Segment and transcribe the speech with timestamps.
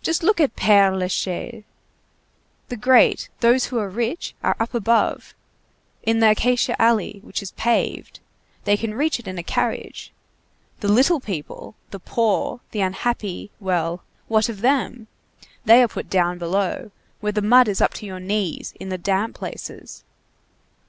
[0.00, 1.64] Just look at Père Lachaise!
[2.68, 5.34] The great, those who are rich, are up above,
[6.04, 8.20] in the acacia alley, which is paved.
[8.62, 10.12] They can reach it in a carriage.
[10.78, 15.08] The little people, the poor, the unhappy, well, what of them?
[15.64, 18.98] they are put down below, where the mud is up to your knees, in the
[18.98, 20.04] damp places.